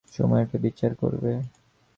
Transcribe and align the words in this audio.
সময় 0.13 0.45
তা 0.45 0.57
বিচার 0.57 0.91
করবে। 0.95 1.31